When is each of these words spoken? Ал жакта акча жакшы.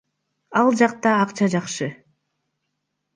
Ал 0.61 0.69
жакта 0.79 1.11
акча 1.25 1.49
жакшы. 1.57 1.91